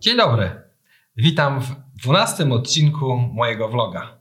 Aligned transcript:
Dzień 0.00 0.16
dobry. 0.16 0.50
Witam 1.16 1.60
w 1.60 1.74
dwunastym 2.02 2.52
odcinku 2.52 3.16
mojego 3.16 3.68
vloga. 3.68 4.20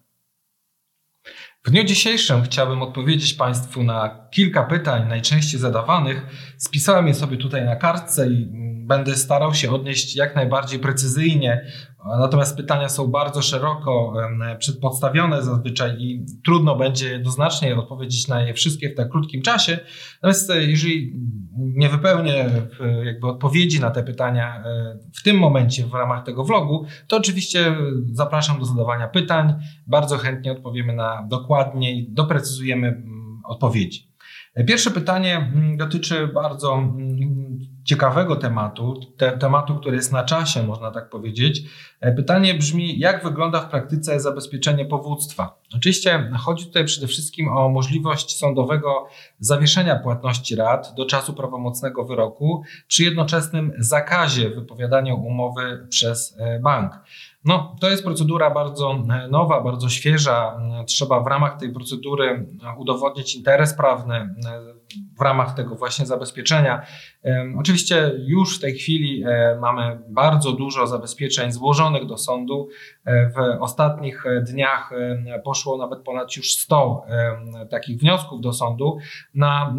W 1.63 1.71
dniu 1.71 1.83
dzisiejszym 1.83 2.43
chciałbym 2.43 2.81
odpowiedzieć 2.81 3.33
Państwu 3.33 3.83
na 3.83 4.27
kilka 4.31 4.63
pytań 4.63 5.07
najczęściej 5.07 5.59
zadawanych. 5.59 6.25
Spisałem 6.57 7.07
je 7.07 7.13
sobie 7.13 7.37
tutaj 7.37 7.65
na 7.65 7.75
kartce 7.75 8.27
i 8.29 8.51
będę 8.89 9.15
starał 9.15 9.53
się 9.53 9.71
odnieść 9.71 10.15
jak 10.15 10.35
najbardziej 10.35 10.79
precyzyjnie. 10.79 11.65
Natomiast 12.19 12.57
pytania 12.57 12.89
są 12.89 13.07
bardzo 13.07 13.41
szeroko 13.41 14.13
przedpostawione 14.59 15.43
zazwyczaj 15.43 15.95
i 15.99 16.25
trudno 16.45 16.75
będzie 16.75 17.09
jednoznacznie 17.09 17.75
odpowiedzieć 17.75 18.27
na 18.27 18.41
je 18.41 18.53
wszystkie 18.53 18.89
w 18.89 18.95
tak 18.95 19.09
krótkim 19.09 19.41
czasie. 19.41 19.79
Natomiast 20.15 20.49
e, 20.49 20.63
jeżeli 20.63 21.13
nie 21.57 21.89
wypełnię 21.89 22.49
jakby 23.03 23.27
odpowiedzi 23.27 23.79
na 23.79 23.91
te 23.91 24.03
pytania 24.03 24.63
e, 24.65 24.97
w 25.19 25.23
tym 25.23 25.37
momencie 25.37 25.85
w 25.85 25.93
ramach 25.93 26.25
tego 26.25 26.43
vlogu, 26.43 26.85
to 27.07 27.17
oczywiście 27.17 27.75
zapraszam 28.11 28.59
do 28.59 28.65
zadawania 28.65 29.07
pytań. 29.07 29.53
Bardzo 29.87 30.17
chętnie 30.17 30.51
odpowiemy 30.51 30.93
na 30.93 31.27
dokładniej, 31.29 32.07
doprecyzujemy 32.11 32.87
mm, 32.87 33.41
odpowiedzi. 33.45 34.08
Pierwsze 34.67 34.91
pytanie 34.91 35.37
mm, 35.37 35.77
dotyczy 35.77 36.27
bardzo 36.27 36.73
mm, 36.73 37.59
ciekawego 37.83 38.35
tematu, 38.35 38.99
te, 39.17 39.37
tematu, 39.37 39.75
który 39.75 39.95
jest 39.95 40.11
na 40.11 40.23
czasie, 40.23 40.63
można 40.63 40.91
tak 40.91 41.09
powiedzieć. 41.09 41.61
E, 42.01 42.11
pytanie 42.11 42.53
brzmi, 42.53 42.99
jak 42.99 43.23
wygląda 43.23 43.61
w 43.61 43.69
praktyce 43.69 44.19
zabezpieczenie 44.19 44.85
powództwa? 44.85 45.59
Oczywiście 45.75 46.31
chodzi 46.39 46.65
tutaj 46.65 46.85
przede 46.85 47.07
wszystkim 47.07 47.47
o 47.47 47.69
możliwość 47.69 48.37
sądowego 48.37 49.07
zawieszenia 49.39 49.95
płatności 49.95 50.55
rat 50.55 50.93
do 50.97 51.05
czasu 51.05 51.33
prawomocnego 51.33 52.05
wyroku 52.05 52.63
przy 52.87 53.03
jednoczesnym 53.03 53.73
zakazie 53.77 54.49
wypowiadania 54.49 55.15
umowy 55.15 55.87
przez 55.89 56.35
e, 56.39 56.59
bank. 56.59 56.99
No, 57.45 57.75
to 57.81 57.89
jest 57.89 58.03
procedura 58.03 58.51
bardzo 58.51 58.91
e, 58.91 59.27
nowa, 59.27 59.61
bardzo 59.61 59.89
świeża. 59.89 60.59
Trzeba 60.87 61.19
w 61.19 61.27
ramach 61.27 61.59
tej 61.59 61.73
procedury 61.73 62.45
udowodnić 62.77 63.35
interes 63.35 63.73
prawny 63.73 64.35
w 65.17 65.21
ramach 65.21 65.55
tego 65.55 65.75
właśnie 65.75 66.05
zabezpieczenia. 66.05 66.81
Oczywiście 67.57 68.11
już 68.17 68.57
w 68.57 68.61
tej 68.61 68.73
chwili 68.73 69.23
e, 69.23 69.57
mamy 69.61 69.99
bardzo 70.09 70.51
dużo 70.51 70.87
zabezpieczeń 70.87 71.51
złożonych 71.51 72.05
do 72.05 72.17
sądu. 72.17 72.67
E, 73.05 73.29
w 73.29 73.61
ostatnich 73.61 74.23
dniach 74.41 74.89
poszło 75.43 75.77
nawet 75.77 75.99
ponad 76.03 76.35
już 76.35 76.53
100 76.53 77.03
takich 77.69 77.99
wniosków 77.99 78.41
do 78.41 78.53
sądu 78.53 78.97
na 79.33 79.75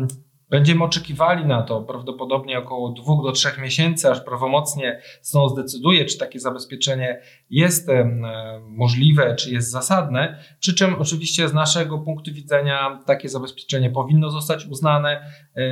Będziemy 0.51 0.85
oczekiwali 0.85 1.45
na 1.45 1.63
to 1.63 1.83
prawdopodobnie 1.83 2.59
około 2.59 2.93
dwóch 2.93 3.25
do 3.25 3.33
trzech 3.33 3.59
miesięcy, 3.59 4.11
aż 4.11 4.21
prawomocnie 4.21 5.01
sąd 5.23 5.53
zdecyduje, 5.53 6.05
czy 6.05 6.19
takie 6.19 6.41
zabezpieczenie 6.41 7.21
jest 7.51 7.89
możliwe, 8.69 9.35
czy 9.35 9.51
jest 9.51 9.71
zasadne. 9.71 10.39
Przy 10.61 10.75
czym 10.75 10.95
oczywiście 10.95 11.49
z 11.49 11.55
naszego 11.55 11.99
punktu 11.99 12.33
widzenia 12.33 13.01
takie 13.07 13.29
zabezpieczenie 13.29 13.91
powinno 13.91 14.31
zostać 14.31 14.67
uznane. 14.67 15.21
E, 15.57 15.63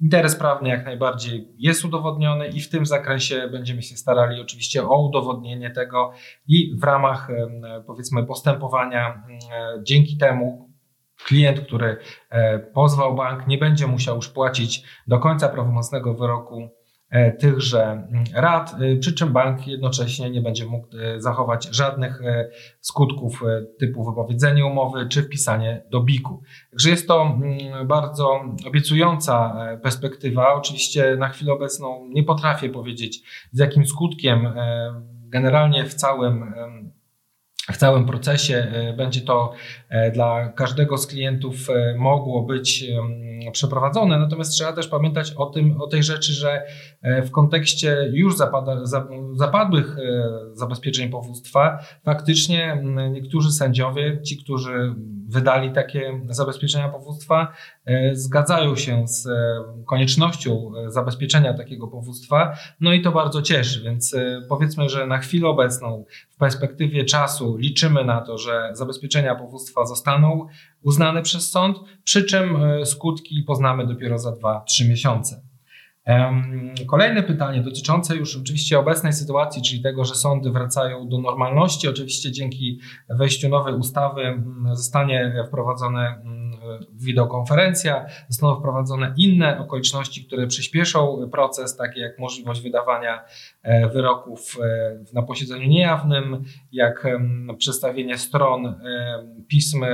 interes 0.00 0.36
prawny 0.36 0.68
jak 0.68 0.84
najbardziej 0.84 1.48
jest 1.58 1.84
udowodniony 1.84 2.48
i 2.48 2.60
w 2.60 2.68
tym 2.68 2.86
zakresie 2.86 3.48
będziemy 3.52 3.82
się 3.82 3.96
starali 3.96 4.40
oczywiście 4.40 4.84
o 4.84 5.08
udowodnienie 5.08 5.70
tego 5.70 6.12
i 6.48 6.76
w 6.80 6.84
ramach 6.84 7.28
powiedzmy 7.86 8.26
postępowania 8.26 9.22
dzięki 9.82 10.16
temu 10.16 10.71
klient, 11.24 11.60
który 11.60 11.96
e, 12.30 12.58
pozwał 12.58 13.14
bank, 13.14 13.46
nie 13.46 13.58
będzie 13.58 13.86
musiał 13.86 14.16
już 14.16 14.28
płacić 14.28 14.82
do 15.06 15.18
końca 15.18 15.48
prawomocnego 15.48 16.14
wyroku 16.14 16.68
e, 17.10 17.32
tychże 17.32 17.82
mm, 17.82 18.24
rat, 18.34 18.74
e, 18.80 18.96
przy 18.96 19.14
czym 19.14 19.32
bank 19.32 19.66
jednocześnie 19.66 20.30
nie 20.30 20.40
będzie 20.40 20.66
mógł 20.66 20.88
zachować 21.16 21.68
żadnych 21.70 22.20
skutków 22.80 23.42
typu 23.78 24.04
wypowiedzenie 24.04 24.66
umowy 24.66 25.08
czy 25.08 25.22
wpisanie 25.22 25.82
do 25.90 26.00
BIK-u. 26.00 26.42
Także 26.70 26.90
jest 26.90 27.08
to 27.08 27.22
mm, 27.22 27.88
bardzo 27.88 28.44
obiecująca 28.66 29.56
perspektywa. 29.82 30.54
Oczywiście 30.54 31.16
na 31.16 31.28
chwilę 31.28 31.52
obecną 31.52 32.08
nie 32.08 32.24
potrafię 32.24 32.68
powiedzieć 32.68 33.22
z 33.52 33.58
jakim 33.58 33.86
skutkiem 33.86 34.48
generalnie 35.28 35.84
w 35.84 35.94
całym 35.94 36.54
w 37.72 37.76
całym 37.76 38.06
procesie 38.06 38.54
e, 38.54 38.92
będzie 38.92 39.20
to 39.20 39.52
e, 39.88 40.10
dla 40.10 40.48
każdego 40.48 40.98
z 40.98 41.06
klientów 41.06 41.70
e, 41.70 41.94
mogło 41.98 42.42
być 42.42 42.84
przeprowadzone. 43.52 44.18
Natomiast 44.18 44.52
trzeba 44.52 44.72
też 44.72 44.88
pamiętać 44.88 45.32
o 45.32 45.46
tym, 45.46 45.80
o 45.80 45.86
tej 45.86 46.02
rzeczy, 46.02 46.32
że 46.32 46.66
w 47.02 47.30
kontekście 47.30 48.10
już 48.12 48.36
zapadłych 49.34 49.96
zabezpieczeń 50.52 51.10
powództwa, 51.10 51.78
faktycznie 52.04 52.82
niektórzy 53.10 53.52
sędziowie, 53.52 54.22
ci, 54.22 54.36
którzy 54.36 54.94
wydali 55.28 55.72
takie 55.72 56.20
zabezpieczenia 56.28 56.88
powództwa, 56.88 57.52
zgadzają 58.12 58.76
się 58.76 59.08
z 59.08 59.28
koniecznością 59.86 60.72
zabezpieczenia 60.86 61.54
takiego 61.54 61.88
powództwa. 61.88 62.54
No 62.80 62.92
i 62.92 63.02
to 63.02 63.12
bardzo 63.12 63.42
cieszy, 63.42 63.82
więc 63.82 64.16
powiedzmy, 64.48 64.88
że 64.88 65.06
na 65.06 65.18
chwilę 65.18 65.48
obecną, 65.48 66.04
w 66.30 66.36
perspektywie 66.36 67.04
czasu, 67.04 67.58
liczymy 67.62 68.04
na 68.04 68.20
to, 68.20 68.38
że 68.38 68.70
zabezpieczenia 68.72 69.34
powództwa 69.34 69.86
zostaną 69.86 70.46
uznane 70.82 71.22
przez 71.22 71.50
sąd, 71.50 71.78
przy 72.04 72.24
czym 72.24 72.56
e, 72.56 72.86
skutki 72.86 73.42
poznamy 73.46 73.86
dopiero 73.86 74.18
za 74.18 74.30
2-3 74.30 74.88
miesiące. 74.88 75.51
Kolejne 76.86 77.22
pytanie 77.22 77.62
dotyczące 77.62 78.16
już 78.16 78.36
oczywiście 78.36 78.78
obecnej 78.78 79.12
sytuacji, 79.12 79.62
czyli 79.62 79.82
tego, 79.82 80.04
że 80.04 80.14
sądy 80.14 80.50
wracają 80.50 81.08
do 81.08 81.20
normalności. 81.20 81.88
Oczywiście 81.88 82.32
dzięki 82.32 82.80
wejściu 83.08 83.48
nowej 83.48 83.74
ustawy 83.74 84.42
zostanie 84.72 85.44
wprowadzone 85.48 86.22
wideokonferencja, 86.92 88.06
zostaną 88.28 88.56
wprowadzone 88.56 89.14
inne 89.16 89.58
okoliczności, 89.58 90.24
które 90.24 90.46
przyspieszą 90.46 91.28
proces, 91.32 91.76
takie 91.76 92.00
jak 92.00 92.18
możliwość 92.18 92.60
wydawania 92.60 93.24
e, 93.62 93.88
wyroków 93.88 94.56
e, 94.62 94.98
na 95.14 95.22
posiedzeniu 95.22 95.68
niejawnym, 95.68 96.44
jak 96.72 97.06
przedstawienie 97.58 98.18
stron 98.18 98.66
e, 98.66 98.74
pism 99.48 99.84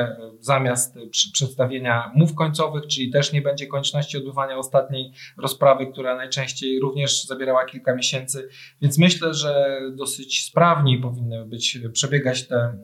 zamiast 0.41 0.99
przedstawienia 1.33 2.13
mów 2.15 2.35
końcowych, 2.35 2.87
czyli 2.87 3.11
też 3.11 3.33
nie 3.33 3.43
będzie 3.43 3.67
konieczności 3.67 4.19
odbywania 4.19 4.57
ostatniej 4.57 5.13
rozprawy, 5.37 5.87
która 5.99 6.17
najczęściej 6.17 6.81
również 6.81 7.25
zabierała 7.25 7.65
kilka 7.65 7.95
miesięcy, 7.95 8.49
więc 8.83 8.99
myślę, 8.99 9.35
że 9.35 9.81
dosyć 9.97 10.45
sprawniej 10.45 11.01
powinny 11.01 11.47
być 11.47 11.79
przebiegać 11.93 12.49
te, 12.49 12.79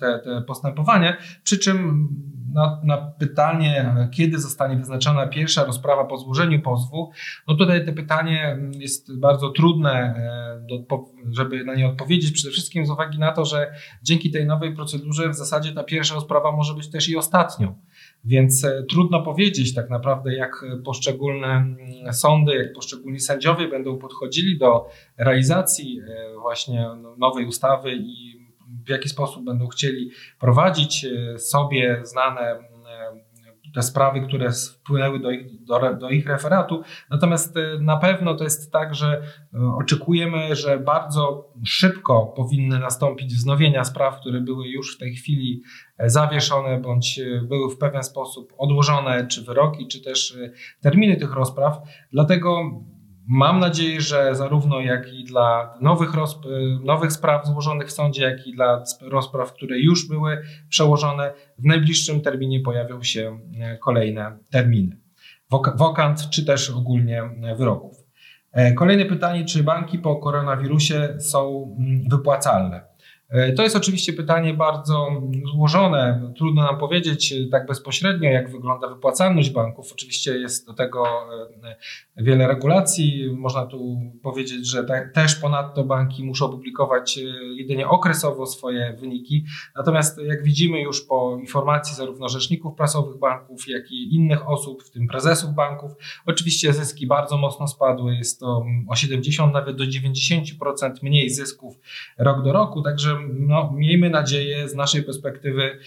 te, 0.00 0.18
te 0.24 0.42
postępowania, 0.42 1.16
przy 1.44 1.58
czym 1.58 2.08
na, 2.52 2.80
na, 2.84 2.96
pytanie, 2.96 3.94
kiedy 4.14 4.38
zostanie 4.38 4.76
wyznaczona 4.76 5.26
pierwsza 5.26 5.64
rozprawa 5.64 6.04
po 6.04 6.18
złożeniu 6.18 6.62
pozwu, 6.62 7.10
no 7.48 7.54
tutaj 7.54 7.86
to 7.86 7.92
pytanie 7.92 8.58
jest 8.78 9.18
bardzo 9.18 9.48
trudne, 9.48 9.92
e, 9.92 10.66
do, 10.68 11.04
żeby 11.30 11.64
na 11.64 11.74
nie 11.74 11.86
odpowiedzieć, 11.86 12.32
przede 12.32 12.52
wszystkim 12.52 12.86
z 12.86 12.90
uwagi 12.90 13.18
na 13.18 13.32
to, 13.32 13.44
że 13.44 13.72
dzięki 14.02 14.30
tej 14.30 14.46
nowej 14.46 14.74
procedurze 14.74 15.28
w 15.28 15.34
zasadzie 15.34 15.72
ta 15.72 15.84
pierwsza 15.84 16.14
rozprawa 16.14 16.52
może 16.52 16.74
być 16.74 16.90
też 16.90 17.08
i 17.08 17.16
ostatnią. 17.16 17.78
Więc 18.24 18.64
e, 18.64 18.82
trudno 18.90 19.22
powiedzieć 19.22 19.74
tak 19.74 19.90
naprawdę, 19.90 20.34
jak 20.34 20.64
poszczególne 20.84 21.48
mm, 21.48 22.12
sądy, 22.12 22.54
jak 22.54 22.72
poszczególni 22.72 23.20
sędziowie 23.20 23.68
będą 23.68 23.98
podchodzili 23.98 24.58
do 24.58 24.86
realizacji 25.18 26.00
e, 26.00 26.38
właśnie 26.40 26.86
nowej 27.18 27.46
ustawy 27.46 27.94
i 27.94 28.42
w 28.86 28.88
jaki 28.88 29.08
sposób 29.08 29.44
będą 29.44 29.68
chcieli 29.68 30.10
prowadzić 30.40 31.04
e, 31.04 31.38
sobie 31.38 32.00
znane 32.04 32.71
te 33.74 33.82
sprawy, 33.82 34.20
które 34.20 34.52
wpłynęły 34.52 35.20
do 35.20 35.30
ich, 35.30 35.64
do, 35.64 35.94
do, 35.94 36.10
ich 36.10 36.26
referatu. 36.26 36.82
Natomiast 37.10 37.56
e, 37.56 37.78
na 37.80 37.96
pewno 37.96 38.34
to 38.34 38.44
jest 38.44 38.72
tak, 38.72 38.94
że 38.94 39.22
oczekujemy, 39.78 40.56
że 40.56 40.78
bardzo 40.78 41.52
szybko 41.64 42.32
powinny 42.36 42.78
nastąpić 42.78 43.34
wznowienia 43.34 43.84
spraw, 43.84 44.20
które 44.20 44.40
były 44.40 44.68
już 44.68 44.96
w 44.96 44.98
tej 44.98 45.14
chwili 45.14 45.62
zawieszone 45.98 46.80
bądź 46.80 47.20
były 47.42 47.74
w 47.74 47.78
pewien 47.78 48.02
sposób 48.02 48.52
odłożone, 48.58 49.26
czy 49.26 49.44
wyroki, 49.44 49.86
czy 49.86 50.02
też 50.02 50.38
terminy 50.80 51.16
tych 51.16 51.32
rozpraw. 51.34 51.78
Dlatego 52.12 52.70
Mam 53.28 53.60
nadzieję, 53.60 54.00
że 54.00 54.34
zarówno 54.34 54.80
jak 54.80 55.12
i 55.12 55.24
dla 55.24 55.74
nowych, 55.80 56.10
nowych 56.84 57.12
spraw 57.12 57.46
złożonych 57.46 57.88
w 57.88 57.92
sądzie, 57.92 58.22
jak 58.22 58.46
i 58.46 58.52
dla 58.52 58.84
rozpraw, 59.00 59.52
które 59.52 59.78
już 59.78 60.08
były 60.08 60.42
przełożone, 60.68 61.32
w 61.58 61.64
najbliższym 61.64 62.20
terminie 62.20 62.60
pojawią 62.60 63.02
się 63.02 63.38
e, 63.60 63.78
kolejne 63.78 64.38
terminy. 64.50 64.96
Wokant 65.76 66.30
czy 66.30 66.44
też 66.44 66.70
ogólnie 66.70 67.22
e, 67.22 67.56
wyroków. 67.56 67.96
E, 68.52 68.72
kolejne 68.72 69.04
pytanie, 69.04 69.44
czy 69.44 69.62
banki 69.62 69.98
po 69.98 70.16
koronawirusie 70.16 71.16
są 71.20 71.74
mm, 71.78 72.08
wypłacalne? 72.08 72.91
E, 73.32 73.52
to 73.52 73.62
jest 73.62 73.76
oczywiście 73.76 74.12
pytanie 74.12 74.54
bardzo 74.54 75.08
złożone. 75.52 76.32
Trudno 76.36 76.62
nam 76.62 76.78
powiedzieć 76.78 77.34
tak 77.50 77.66
bezpośrednio, 77.66 78.30
jak 78.30 78.50
wygląda 78.50 78.88
wypłacalność 78.88 79.50
banków. 79.50 79.92
Oczywiście 79.92 80.38
jest 80.38 80.66
do 80.66 80.74
tego 80.74 81.04
wiele 82.16 82.46
regulacji. 82.46 83.30
Można 83.36 83.66
tu 83.66 84.00
powiedzieć, 84.22 84.70
że 84.70 84.84
też 85.14 85.34
ponadto 85.34 85.84
banki 85.84 86.24
muszą 86.24 86.48
publikować 86.48 87.18
jedynie 87.56 87.88
okresowo 87.88 88.46
swoje 88.46 88.96
wyniki. 89.00 89.44
Natomiast 89.76 90.18
jak 90.18 90.42
widzimy 90.42 90.80
już 90.80 91.06
po 91.06 91.38
informacji 91.40 91.96
zarówno 91.96 92.28
rzeczników 92.28 92.74
prasowych 92.74 93.18
banków, 93.18 93.68
jak 93.68 93.90
i 93.90 94.14
innych 94.14 94.48
osób, 94.48 94.82
w 94.82 94.90
tym 94.90 95.06
prezesów 95.06 95.50
banków, 95.54 95.92
oczywiście 96.26 96.72
zyski 96.72 97.06
bardzo 97.06 97.38
mocno 97.38 97.68
spadły. 97.68 98.14
Jest 98.14 98.40
to 98.40 98.66
o 98.88 98.96
70 98.96 99.52
nawet 99.52 99.76
do 99.76 99.84
90% 99.84 100.92
mniej 101.02 101.30
zysków 101.30 101.78
rok 102.18 102.44
do 102.44 102.52
roku. 102.52 102.82
Także 102.82 103.21
no, 103.38 103.72
miejmy 103.76 104.10
nadzieję 104.10 104.68
z 104.68 104.74
naszej 104.74 105.02
perspektywy, 105.02 105.78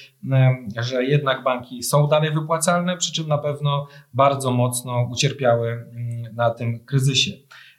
że 0.80 1.04
jednak 1.04 1.44
banki 1.44 1.84
są 1.84 2.08
dalej 2.08 2.32
wypłacalne, 2.32 2.98
przy 2.98 3.14
czym 3.14 3.28
na 3.28 3.38
pewno 3.38 3.88
bardzo 4.14 4.52
mocno 4.52 5.10
ucierpiały 5.12 5.72
mm, 5.72 6.36
na 6.36 6.50
tym 6.50 6.80
kryzysie. 6.80 7.32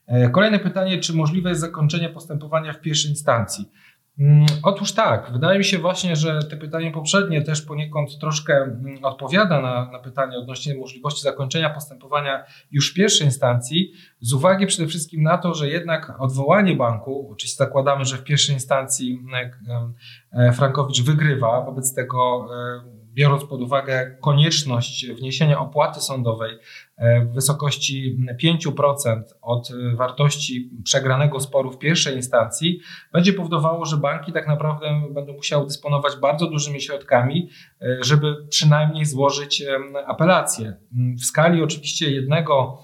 E, 0.07 0.31
kolejne 0.31 0.59
pytanie, 0.59 0.99
czy 0.99 1.15
możliwe 1.15 1.49
jest 1.49 1.61
zakończenie 1.61 2.09
postępowania 2.09 2.73
w 2.73 2.81
pierwszej 2.81 3.11
instancji? 3.11 3.71
Mm, 4.19 4.47
otóż 4.63 4.93
tak, 4.93 5.33
wydaje 5.33 5.59
mi 5.59 5.65
się 5.65 5.79
właśnie, 5.79 6.17
że 6.17 6.43
te 6.43 6.57
pytanie 6.57 6.91
poprzednie 6.91 7.43
też 7.43 7.63
poniekąd 7.63 8.19
troszkę 8.19 8.55
mm, 8.55 9.05
odpowiada 9.05 9.61
na, 9.61 9.91
na 9.93 9.99
pytanie 9.99 10.39
odnośnie 10.39 10.75
możliwości 10.75 11.23
zakończenia 11.23 11.71
postępowania 11.71 12.45
już 12.71 12.93
w 12.93 12.95
pierwszej 12.95 13.27
instancji, 13.27 13.93
z 14.21 14.33
uwagi 14.33 14.67
przede 14.67 14.89
wszystkim 14.89 15.23
na 15.23 15.39
to, 15.39 15.55
że 15.55 15.69
jednak 15.69 16.13
odwołanie 16.19 16.77
banku, 16.77 17.29
oczywiście 17.33 17.65
zakładamy, 17.65 18.05
że 18.05 18.17
w 18.17 18.25
pierwszej 18.25 18.55
instancji 18.55 19.21
mm, 19.69 19.95
e, 20.33 20.53
Frankowicz 20.53 21.03
wygrywa, 21.03 21.61
wobec 21.61 21.95
tego 21.95 22.47
e, 22.55 22.96
biorąc 23.17 23.45
pod 23.45 23.63
uwagę 23.63 24.17
konieczność 24.21 25.07
wniesienia 25.07 25.59
opłaty 25.59 26.01
sądowej 26.01 26.59
e, 26.97 27.21
w 27.21 27.33
wysokości 27.33 28.19
5% 28.43 29.23
od 29.43 29.69
wartości 29.95 30.71
przegranego 30.85 31.41
sporu 31.41 31.73
w 31.73 31.79
pierwszej 31.79 32.17
instancji, 32.17 32.81
będzie 33.13 33.33
powodowało, 33.33 33.85
że 33.85 33.97
banki 33.97 34.33
tak 34.33 34.47
naprawdę 34.47 35.03
będą 35.11 35.33
musiały 35.33 35.67
dysponować 35.67 36.17
bardzo 36.17 36.47
dużymi 36.47 36.81
środkami, 36.81 37.49
e, 37.83 37.99
żeby 38.01 38.47
przynajmniej 38.49 39.05
złożyć 39.05 39.65
apelację. 40.07 40.77
W 41.21 41.25
skali 41.25 41.63
oczywiście 41.63 42.11
jednego 42.11 42.79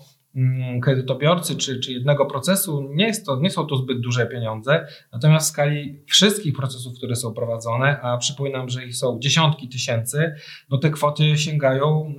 kredytobiorcy 0.83 1.57
czy, 1.57 1.81
czy 1.81 1.93
jednego 1.93 2.27
procesu, 2.27 2.89
nie, 2.95 3.07
jest 3.07 3.27
to, 3.27 3.41
nie 3.41 3.51
są 3.51 3.67
to 3.67 3.77
zbyt 3.77 4.01
duże 4.01 4.27
pieniądze, 4.27 4.87
natomiast 5.13 5.47
w 5.47 5.51
skali 5.51 6.03
wszystkich 6.07 6.55
procesów, 6.57 6.95
które 6.97 7.17
są 7.17 7.35
prowadzone, 7.35 8.01
a 8.01 8.19
przypominam, 8.19 8.69
że 8.69 8.87
ich 8.87 8.97
są 8.97 9.19
dziesiątki 9.21 9.69
tysięcy, 9.69 10.35
no 10.71 10.79
te 10.79 10.91
kwoty 10.91 11.37
sięgają 11.37 12.15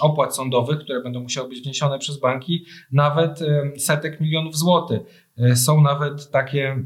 opłat 0.00 0.36
sądowych, 0.36 0.78
które 0.78 1.02
będą 1.02 1.20
musiały 1.20 1.48
być 1.48 1.60
wniesione 1.60 1.98
przez 1.98 2.20
banki, 2.20 2.64
nawet 2.92 3.40
setek 3.78 4.20
milionów 4.20 4.56
złotych. 4.56 5.00
E, 5.38 5.56
są 5.56 5.80
nawet 5.80 6.30
takie 6.30 6.84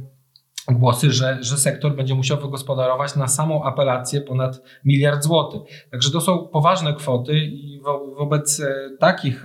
głosy, 0.68 1.12
że, 1.12 1.38
że 1.40 1.56
sektor 1.56 1.96
będzie 1.96 2.14
musiał 2.14 2.40
wygospodarować 2.40 3.16
na 3.16 3.28
samą 3.28 3.64
apelację 3.64 4.20
ponad 4.20 4.62
miliard 4.84 5.24
złotych. 5.24 5.88
Także 5.90 6.10
to 6.10 6.20
są 6.20 6.48
poważne 6.48 6.94
kwoty 6.94 7.38
i 7.38 7.80
wo, 7.80 8.14
wobec 8.18 8.60
e, 8.60 8.90
takich 9.00 9.44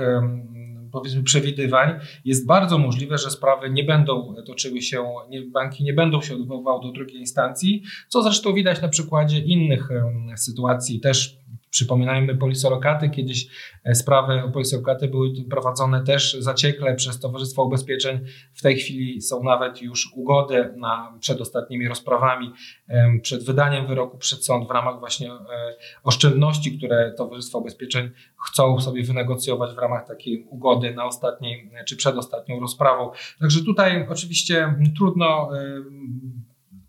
powiedzmy 0.94 1.24
przewidywań, 1.24 2.00
jest 2.26 2.48
bardzo 2.48 2.78
możliwe, 2.78 3.18
że 3.18 3.32
sprawy 3.32 3.70
nie 3.70 3.84
będą 3.84 4.36
toczyły 4.46 4.82
się, 4.82 5.06
nie, 5.30 5.42
banki 5.42 5.84
nie 5.84 5.94
będą 5.94 6.22
się 6.22 6.36
odwoływały 6.36 6.82
do 6.82 6.92
drugiej 6.92 7.20
instancji, 7.20 7.84
co 8.08 8.24
zresztą 8.24 8.54
widać 8.54 8.82
na 8.82 8.88
przykładzie 8.90 9.40
innych 9.40 9.90
sytuacji 10.36 11.00
też 11.00 11.38
Przypominajmy 11.74 12.38
polisolokaty, 12.38 13.10
kiedyś 13.10 13.48
e, 13.84 13.96
sprawy 13.96 14.44
o 14.44 14.52
polisolokaty 14.52 15.08
były 15.08 15.30
prowadzone 15.50 16.04
też 16.04 16.38
zaciekle 16.40 16.96
przez 16.96 17.20
Towarzystwo 17.20 17.64
Ubezpieczeń. 17.64 18.20
W 18.54 18.62
tej 18.62 18.78
chwili 18.78 19.22
są 19.22 19.44
nawet 19.44 19.82
już 19.82 20.14
ugody 20.16 20.74
na, 20.78 21.18
przed 21.20 21.42
ostatnimi 21.42 21.88
rozprawami, 21.88 22.54
przed 23.22 23.46
wydaniem 23.46 23.88
wyroku 23.88 24.18
przed 24.18 24.46
sąd 24.46 24.68
w 24.68 24.72
ramach 24.72 25.00
właśnie 25.00 25.32
e, 25.32 25.38
oszczędności, 26.04 26.78
które 26.78 27.14
Towarzystwo 27.18 27.60
Ubezpieczeń 27.60 28.10
chcą 28.48 28.80
sobie 28.80 29.04
wynegocjować 29.04 29.76
w 29.76 29.78
ramach 29.78 30.08
takiej 30.08 30.46
ugody 30.50 30.94
na 30.94 31.06
ostatniej 31.06 31.72
czy 31.88 31.96
przedostatnią 31.96 32.60
rozprawą. 32.60 33.12
Także 33.40 33.64
tutaj 33.64 34.08
oczywiście 34.10 34.76
trudno 34.98 35.50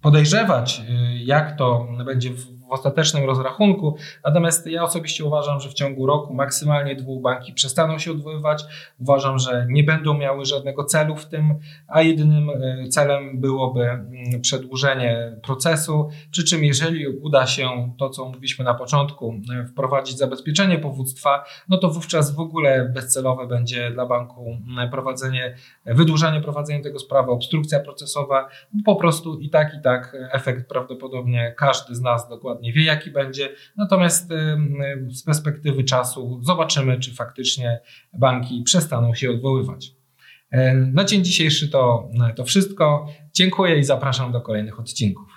podejrzewać, 0.01 0.83
jak 1.25 1.59
to 1.59 1.89
będzie 2.07 2.31
ostatecznym 2.75 3.25
rozrachunku. 3.25 3.97
Natomiast 4.25 4.67
ja 4.67 4.83
osobiście 4.83 5.25
uważam, 5.25 5.61
że 5.61 5.69
w 5.69 5.75
ciągu 5.75 6.07
roku 6.07 6.35
maksymalnie 6.35 6.97
dwóch 6.97 7.23
banki 7.23 7.53
przestaną 7.53 7.99
się 7.99 8.11
odwoływać. 8.11 8.65
Uważam, 9.01 9.39
że 9.39 9.67
nie 9.69 9.85
będą 9.85 10.15
miały 10.15 10.45
żadnego 10.45 10.85
celu 10.85 11.17
w 11.17 11.27
tym, 11.27 11.55
a 11.89 12.03
jedynym 12.03 12.51
e, 12.51 12.89
celem 12.89 13.41
byłoby 13.41 13.83
mm, 13.85 14.41
przedłużenie 14.41 15.37
procesu. 15.43 16.09
Przy 16.31 16.45
czym, 16.45 16.65
jeżeli 16.65 17.09
uda 17.09 17.47
się 17.47 17.93
to, 17.99 18.11
co 18.11 18.25
mówiliśmy 18.25 18.65
na 18.65 18.75
początku, 18.75 19.35
e, 19.61 19.67
wprowadzić 19.67 20.19
zabezpieczenie 20.19 20.79
powództwa, 20.79 21.45
no 21.69 21.79
to 21.79 21.91
wówczas 21.91 22.35
w 22.35 22.41
ogóle 22.41 22.91
bezcelowe 22.95 23.47
będzie 23.47 23.91
dla 23.91 24.07
banku 24.07 24.59
mm, 24.69 24.91
prowadzenie, 24.91 25.57
wydłużanie 25.87 26.41
prowadzenia 26.41 26.83
tego 26.83 26.99
sprawy, 26.99 27.31
obstrukcja 27.31 27.81
procesowa. 27.81 28.49
Po 28.85 28.97
prostu 28.97 29.39
i 29.39 29.51
tak, 29.51 29.75
i 29.75 29.83
tak 29.83 30.17
efekt 30.33 30.69
prawdopodobnie 30.69 31.55
każdy 31.57 31.95
z 31.95 32.01
nas 32.01 32.29
dokładnie 32.29 32.64
nie 32.65 32.73
wie, 32.73 32.85
jaki 32.85 33.11
będzie. 33.11 33.49
Natomiast 33.77 34.31
z 35.09 35.23
perspektywy 35.23 35.85
czasu 35.85 36.41
zobaczymy, 36.43 36.99
czy 36.99 37.15
faktycznie 37.15 37.81
banki 38.19 38.63
przestaną 38.63 39.15
się 39.15 39.31
odwoływać. 39.31 39.93
Na 40.93 41.05
dzień 41.05 41.25
dzisiejszy 41.25 41.69
to, 41.69 42.11
to 42.37 42.45
wszystko. 42.45 43.07
Dziękuję 43.33 43.79
i 43.79 43.85
zapraszam 43.85 44.33
do 44.33 44.41
kolejnych 44.41 44.81
odcinków. 44.81 45.34